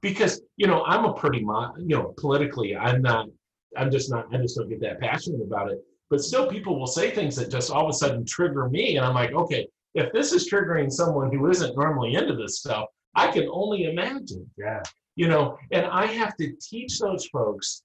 [0.00, 3.28] because you know I'm a pretty you know politically I'm not
[3.76, 5.78] I'm just not I just don't get that passionate about it.
[6.08, 9.04] But still, people will say things that just all of a sudden trigger me, and
[9.04, 13.28] I'm like, okay, if this is triggering someone who isn't normally into this stuff, I
[13.32, 14.48] can only imagine.
[14.56, 14.82] Yeah.
[15.16, 17.82] You know, and I have to teach those folks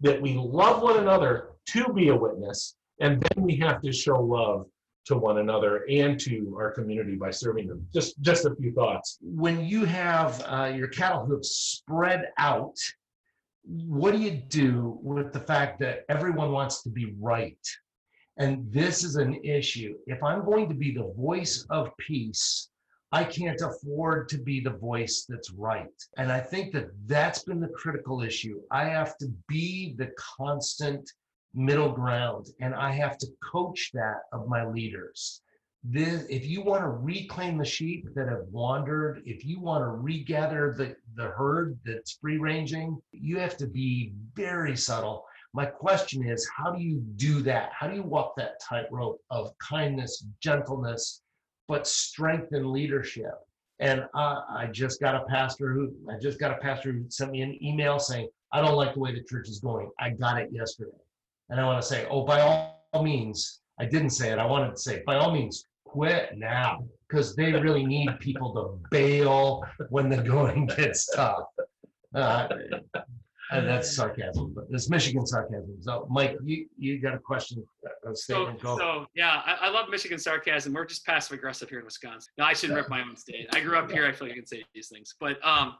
[0.00, 4.20] that we love one another to be a witness, and then we have to show
[4.20, 4.66] love
[5.06, 7.86] to one another and to our community by serving them.
[7.92, 9.18] Just just a few thoughts.
[9.20, 12.76] When you have uh, your cattle hooves spread out,
[13.64, 17.58] what do you do with the fact that everyone wants to be right?
[18.38, 19.94] And this is an issue.
[20.06, 22.70] If I'm going to be the voice of peace,
[23.12, 25.86] I can't afford to be the voice that's right.
[26.16, 28.62] And I think that that's been the critical issue.
[28.70, 31.10] I have to be the constant
[31.54, 35.42] middle ground and I have to coach that of my leaders.
[35.84, 39.88] This, if you want to reclaim the sheep that have wandered, if you want to
[39.88, 45.26] regather the, the herd that's free ranging, you have to be very subtle.
[45.54, 47.72] My question is, how do you do that?
[47.78, 51.20] How do you walk that tightrope of kindness, gentleness,
[51.66, 53.34] but strength and leadership?
[53.80, 57.32] And uh, I just got a pastor who I just got a pastor who sent
[57.32, 59.90] me an email saying, I don't like the way the church is going.
[59.98, 60.92] I got it yesterday.
[61.50, 64.38] And I want to say, oh, by all means, I didn't say it.
[64.38, 68.88] I wanted to say, by all means, quit now because they really need people to
[68.90, 71.44] bail when the going gets tough.
[72.14, 72.48] Uh,
[73.52, 75.76] and that's sarcasm, but it's Michigan sarcasm.
[75.80, 77.62] So, Mike, you, you got a question,
[78.06, 78.52] a So.
[78.62, 78.78] Go.
[78.78, 80.72] so yeah, I, I love Michigan sarcasm.
[80.72, 82.32] We're just passive aggressive here in Wisconsin.
[82.38, 83.48] No, I shouldn't rip my own state.
[83.52, 84.06] I grew up here.
[84.06, 85.14] I feel like I can say these things.
[85.20, 85.74] But um,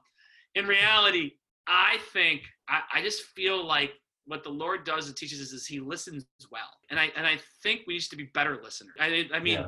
[0.54, 1.32] in reality,
[1.66, 3.92] I think I, I just feel like
[4.26, 7.38] what the Lord does and teaches us is He listens well, and I and I
[7.62, 8.94] think we need to be better listeners.
[9.00, 9.60] I I mean.
[9.60, 9.66] Yeah.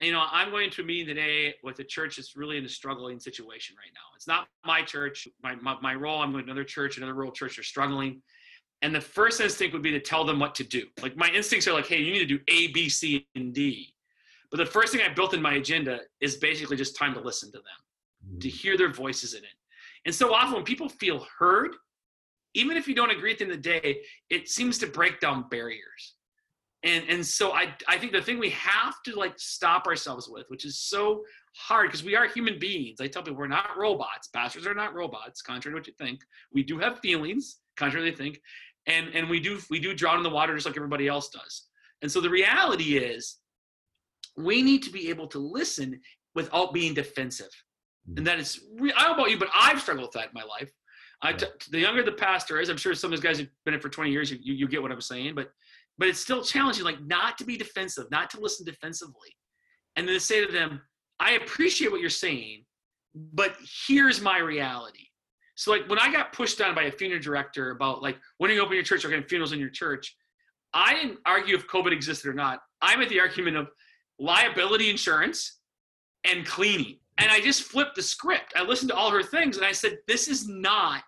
[0.00, 2.68] You know, I'm going to a meeting today with a church that's really in a
[2.68, 4.00] struggling situation right now.
[4.16, 5.28] It's not my church.
[5.44, 8.20] My, my, my role, I'm going to another church, another rural church, are struggling.
[8.82, 10.86] And the first instinct would be to tell them what to do.
[11.00, 13.94] Like my instincts are like, hey, you need to do A, B, C, and D.
[14.50, 17.52] But the first thing I built in my agenda is basically just time to listen
[17.52, 18.50] to them, to mm.
[18.50, 19.54] hear their voices in it.
[20.04, 21.76] And so often when people feel heard,
[22.54, 25.20] even if you don't agree at the end of the day, it seems to break
[25.20, 26.14] down barriers.
[26.84, 30.46] And and so I I think the thing we have to like stop ourselves with,
[30.48, 31.22] which is so
[31.54, 33.00] hard because we are human beings.
[33.00, 34.28] I tell people we're not robots.
[34.28, 36.20] Pastors are not robots, contrary to what you think.
[36.52, 38.40] We do have feelings, contrary to what think,
[38.86, 41.68] and and we do we do drown in the water just like everybody else does.
[42.02, 43.38] And so the reality is,
[44.36, 46.00] we need to be able to listen
[46.34, 47.50] without being defensive.
[48.16, 50.42] And that is, I don't know about you, but I've struggled with that in my
[50.42, 50.72] life.
[51.22, 53.74] I t- the younger the pastor is, I'm sure some of those guys who've been
[53.74, 55.50] in it for 20 years, you, you, you get what I'm saying, but
[55.98, 59.36] but it's still challenging, like not to be defensive, not to listen defensively,
[59.96, 60.80] and then say to them,
[61.20, 62.64] I appreciate what you're saying,
[63.14, 63.56] but
[63.86, 65.06] here's my reality.
[65.54, 68.54] So like when I got pushed on by a funeral director about like when are
[68.54, 70.16] you open your church or getting funerals in your church,
[70.72, 72.60] I didn't argue if COVID existed or not.
[72.80, 73.68] I'm at the argument of
[74.18, 75.60] liability insurance
[76.24, 76.98] and cleaning.
[77.22, 78.52] And I just flipped the script.
[78.56, 81.04] I listened to all her things and I said, this is not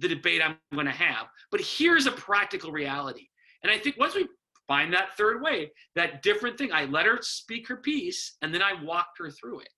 [0.00, 3.28] the debate I'm going to have, but here's a practical reality.
[3.62, 4.26] And I think once we
[4.66, 8.60] find that third way, that different thing, I let her speak her piece and then
[8.60, 9.68] I walked her through it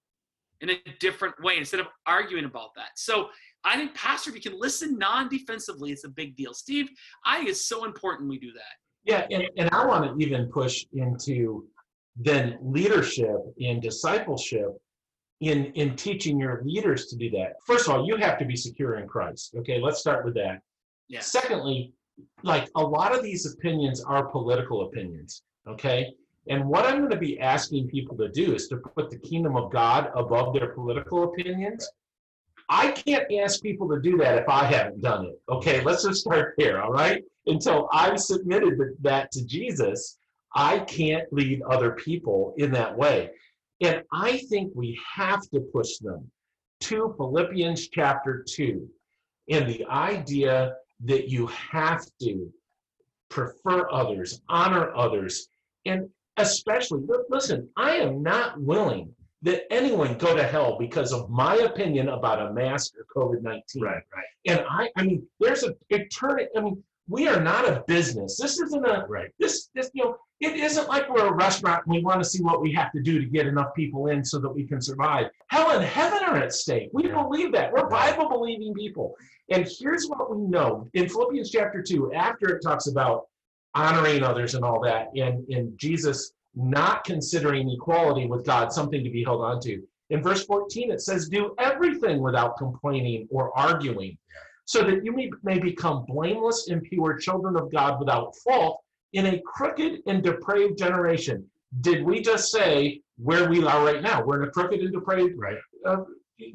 [0.63, 2.93] in a different way instead of arguing about that.
[2.97, 3.29] So
[3.63, 6.55] I think, Pastor, if you can listen non defensively, it's a big deal.
[6.55, 6.89] Steve,
[7.27, 8.63] I think it's so important we do that.
[9.05, 11.67] Yeah, and, and I want to even push into
[12.17, 14.71] then leadership and discipleship
[15.41, 17.55] in in teaching your leaders to do that.
[17.67, 19.55] First of all, you have to be secure in Christ.
[19.57, 20.61] Okay, let's start with that.
[21.09, 21.21] Yeah.
[21.21, 21.93] Secondly,
[22.43, 25.43] like a lot of these opinions are political opinions.
[25.67, 26.13] Okay.
[26.51, 29.55] And what I'm going to be asking people to do is to put the kingdom
[29.55, 31.87] of God above their political opinions
[32.69, 35.41] I can't ask people to do that if I haven't done it.
[35.49, 37.25] Okay, let's just start there, all right?
[37.47, 40.19] Until I've submitted that to Jesus,
[40.55, 43.31] I can't lead other people in that way.
[43.81, 46.31] And I think we have to push them
[46.81, 48.89] to Philippians chapter 2
[49.51, 52.53] and the idea that you have to
[53.29, 55.49] prefer others, honor others,
[55.87, 61.57] and especially, listen, I am not willing that anyone go to hell because of my
[61.57, 63.83] opinion about a mask or COVID 19.
[63.83, 64.25] Right, right.
[64.47, 66.49] And I, I mean, there's a eternity.
[66.57, 68.37] I mean, we are not a business.
[68.37, 69.31] This isn't a, Right.
[69.39, 72.43] this, this, you know, it isn't like we're a restaurant and we want to see
[72.43, 75.27] what we have to do to get enough people in so that we can survive.
[75.49, 76.91] Hell and heaven are at stake.
[76.93, 77.23] We Yeah.
[77.23, 77.73] believe that.
[77.73, 78.15] We're Right.
[78.17, 79.17] Bible believing people.
[79.51, 83.27] And here's what we know in Philippians chapter 2, after it talks about
[83.75, 89.11] honoring others and all that, and, and Jesus not considering equality with God something to
[89.11, 89.83] be held on to.
[90.11, 94.17] In verse 14, it says, Do everything without complaining or arguing,
[94.69, 98.83] so that you may, may become blameless and pure children of God without fault
[99.15, 101.43] in a crooked and depraved generation.
[101.81, 104.23] Did we just say where we are right now?
[104.23, 105.57] We're in a crooked and depraved Right.
[105.87, 106.05] uh,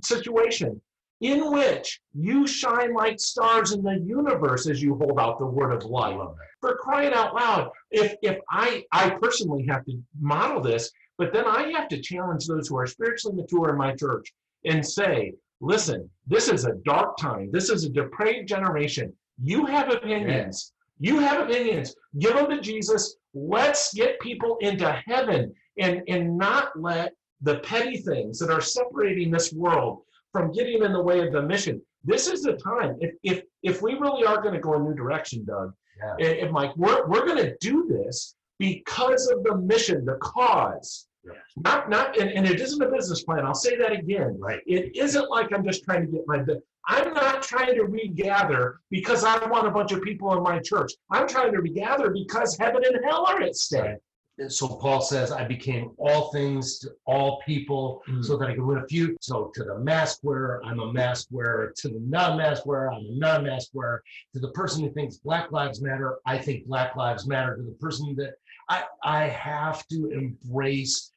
[0.03, 0.79] situation
[1.21, 5.71] in which you shine like stars in the universe as you hold out the word
[5.71, 6.19] of life.
[6.61, 11.45] For crying out loud, if if I I personally have to model this, but then
[11.47, 14.31] I have to challenge those who are spiritually mature in my church
[14.65, 17.49] and say, listen, this is a dark time.
[17.51, 19.13] This is a depraved generation.
[19.41, 20.73] You have opinions.
[20.99, 21.95] You have opinions.
[22.19, 23.15] Give them to Jesus.
[23.33, 29.31] Let's get people into heaven and, and not let the petty things that are separating
[29.31, 31.81] this world from getting in the way of the mission.
[32.03, 32.97] This is the time.
[32.99, 36.15] If if if we really are going to go a new direction, Doug, Yeah.
[36.27, 41.07] and, and Mike, we're we're going to do this because of the mission, the cause.
[41.25, 41.35] Yes.
[41.57, 43.45] Not not and, and it isn't a business plan.
[43.45, 44.37] I'll say that again.
[44.39, 44.59] Right.
[44.67, 46.43] It isn't like I'm just trying to get my.
[46.87, 50.91] I'm not trying to regather because I want a bunch of people in my church.
[51.09, 53.81] I'm trying to regather because heaven and hell are at stake.
[53.83, 53.97] Right.
[54.39, 58.25] And so Paul says, I became all things to all people Mm.
[58.25, 59.15] so that I could win a few.
[59.21, 61.71] So to the mask wearer, I'm a mask wearer.
[61.77, 64.01] To the non-mask wearer, I'm a non-mask wearer.
[64.33, 67.55] To the person who thinks Black Lives Matter, I think Black Lives Matter.
[67.57, 68.33] To the person that
[68.69, 71.11] I, I have to embrace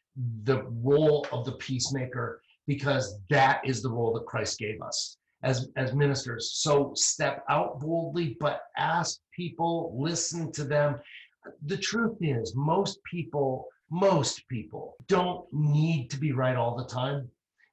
[0.45, 5.69] the role of the peacemaker because that is the role that Christ gave us as
[5.77, 6.53] as ministers.
[6.55, 11.01] So step out boldly, but ask people, listen to them.
[11.67, 17.31] The truth is, most people, most people don't need to be right all the time.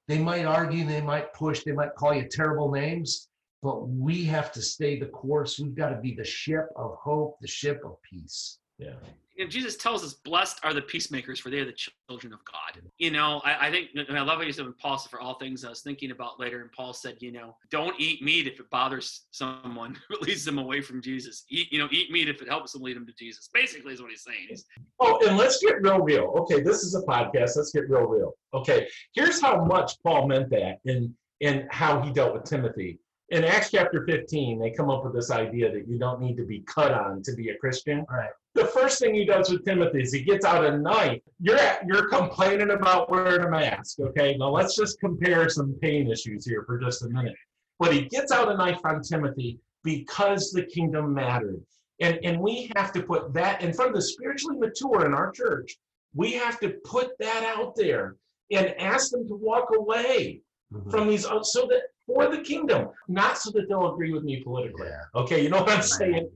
[0.08, 3.30] They might argue, they might push, they might call you terrible names,
[3.62, 5.58] but we have to stay the course.
[5.58, 8.60] We've got to be the ship of hope, the ship of peace.
[8.84, 8.92] Yeah.
[9.36, 11.78] you know, Jesus tells us, "Blessed are the peacemakers, for they are the
[12.10, 14.74] children of God." You know, I, I think and I love what you said when
[14.74, 17.56] Paul said, "For all things," I was thinking about later, and Paul said, "You know,
[17.72, 21.46] don't eat meat if it bothers someone, it leads them away from Jesus.
[21.50, 24.02] Eat, you know, eat meat if it helps them lead them to Jesus." Basically, is
[24.02, 24.48] what he's saying.
[24.50, 24.66] He's,
[25.00, 26.34] Oh, and let's get real real.
[26.38, 27.56] Okay, this is a podcast.
[27.56, 28.34] Let's get real real.
[28.54, 33.00] Okay, here's how much Paul meant that and and how he dealt with Timothy.
[33.30, 36.46] In Acts chapter 15, they come up with this idea that you don't need to
[36.46, 38.06] be cut on to be a Christian.
[38.10, 38.30] Right.
[38.56, 41.22] The first thing he does with Timothy is he gets out a knife.
[41.40, 44.00] You're you're complaining about wearing a mask.
[44.00, 47.36] Okay, now let's just compare some pain issues here for just a minute.
[47.80, 51.62] But he gets out a knife on Timothy because the kingdom mattered.
[52.00, 55.32] And, and we have to put that in front of the spiritually mature in our
[55.32, 55.76] church.
[56.14, 58.16] We have to put that out there
[58.52, 60.90] and ask them to walk away mm-hmm.
[60.90, 64.88] from these so that for the kingdom, not so that they'll agree with me politically.
[64.88, 65.22] Yeah.
[65.22, 66.30] Okay, you know what I'm saying?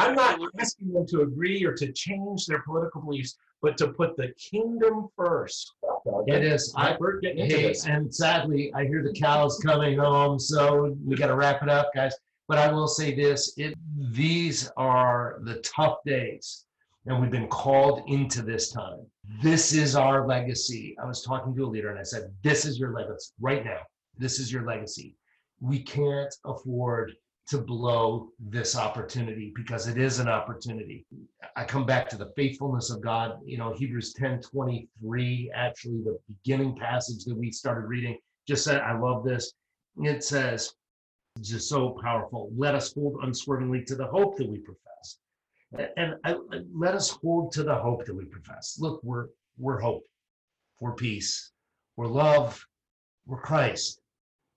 [0.00, 4.16] I'm not asking them to agree or to change their political beliefs, but to put
[4.16, 5.74] the kingdom first.
[6.26, 6.72] It is.
[6.76, 7.86] I, we're getting into Hey, this.
[7.86, 11.90] and sadly, I hear the cows coming home, so we got to wrap it up,
[11.94, 12.14] guys.
[12.48, 16.64] But I will say this: it, these are the tough days,
[17.06, 19.00] and we've been called into this time.
[19.42, 20.96] This is our legacy.
[21.00, 23.80] I was talking to a leader, and I said, "This is your legacy right now.
[24.16, 25.14] This is your legacy.
[25.60, 27.12] We can't afford."
[27.50, 31.04] To blow this opportunity because it is an opportunity.
[31.56, 33.40] I come back to the faithfulness of God.
[33.44, 38.80] You know, Hebrews 10 23, actually, the beginning passage that we started reading, just said,
[38.82, 39.52] I love this.
[39.96, 40.74] It says,
[41.40, 42.50] just so powerful.
[42.56, 45.18] Let us hold unswervingly to the hope that we profess.
[45.96, 46.36] And I,
[46.74, 48.76] let us hold to the hope that we profess.
[48.80, 49.26] Look, we're
[49.58, 50.04] we're hope,
[50.80, 51.52] we're peace,
[51.96, 52.64] we're love,
[53.26, 54.00] we're Christ.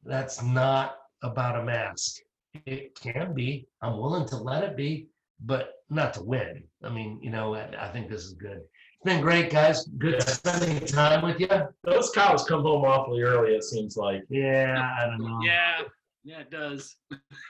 [0.04, 2.22] That's not about a mask.
[2.66, 3.68] It can be.
[3.82, 5.08] I'm willing to let it be,
[5.44, 6.64] but not to win.
[6.84, 8.58] I mean, you know, I, I think this is good.
[8.60, 9.86] It's been great, guys.
[9.98, 11.50] Good spending time with you.
[11.84, 14.24] Those cows come home awfully early, it seems like.
[14.30, 15.40] Yeah, I don't know.
[15.44, 15.82] Yeah,
[16.24, 16.96] yeah, it does.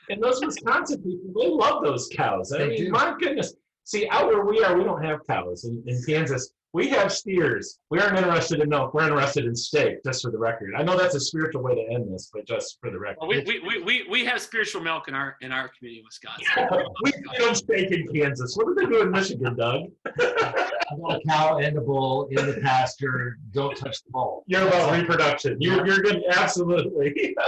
[0.09, 2.51] And those Wisconsin people, they love those cows.
[2.53, 2.91] I They mean, do.
[2.91, 3.53] my goodness.
[3.83, 5.65] See, out where we are, we don't have cows.
[5.65, 7.77] In, in Kansas, we have steers.
[7.91, 8.93] We aren't interested in milk.
[8.95, 10.73] We're interested in steak, just for the record.
[10.75, 13.19] I know that's a spiritual way to end this, but just for the record.
[13.21, 16.05] Well, we, we, we, we, we have spiritual milk in our in our community in
[16.05, 16.87] Wisconsin.
[17.03, 18.57] we don't steak in Kansas.
[18.57, 19.83] What do they do in Michigan, Doug?
[20.05, 23.37] I got a cow and a bull in the pasture.
[23.51, 24.43] Don't touch the bull.
[24.47, 25.57] You're about reproduction.
[25.59, 26.23] You're, you're good.
[26.31, 27.35] Absolutely.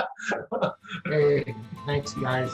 [1.06, 1.54] Hey,
[1.86, 2.52] thanks, guys.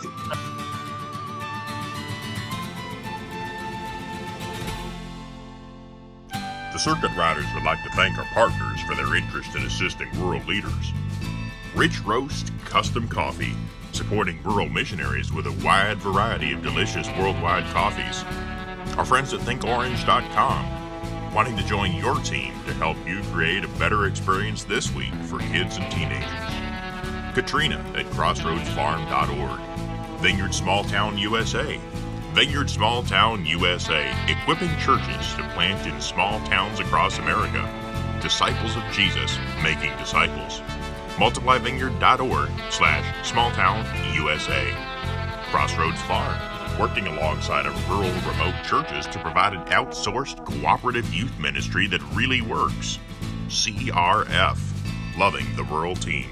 [6.71, 10.41] The Circuit Riders would like to thank our partners for their interest in assisting rural
[10.43, 10.93] leaders.
[11.75, 13.57] Rich Roast Custom Coffee,
[13.91, 18.23] supporting rural missionaries with a wide variety of delicious worldwide coffees.
[18.97, 24.05] Our friends at ThinkOrange.com, wanting to join your team to help you create a better
[24.05, 27.33] experience this week for kids and teenagers.
[27.33, 29.59] Katrina at CrossroadsFarm.org.
[30.21, 31.81] Vineyard Small Town USA.
[32.33, 37.69] Vineyard Small Town USA, equipping churches to plant in small towns across America.
[38.21, 40.61] Disciples of Jesus making disciples.
[41.17, 43.83] MultiplyVineyard.org slash smalltown
[44.15, 44.73] USA.
[45.51, 46.39] Crossroads Farm,
[46.79, 52.41] working alongside of rural remote churches to provide an outsourced cooperative youth ministry that really
[52.41, 52.97] works.
[53.49, 54.57] CRF,
[55.17, 56.29] loving the rural team.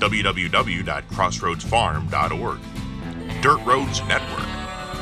[0.00, 2.60] www.crossroadsfarm.org.
[3.42, 4.49] Dirt Roads Network,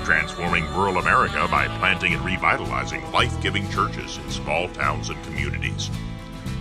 [0.09, 5.91] transforming rural America by planting and revitalizing life giving churches in small towns and communities.